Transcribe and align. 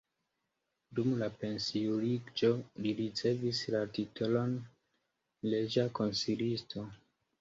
Dum 0.99 1.11
la 1.17 1.25
pensiuliĝo 1.41 2.49
li 2.85 2.95
ricevis 3.01 3.61
la 3.77 3.83
titolon 3.99 4.57
reĝa 5.53 5.89
konsilisto. 6.01 6.89